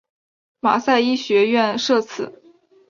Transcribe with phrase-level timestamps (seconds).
[0.59, 2.41] 马赛医学院设此。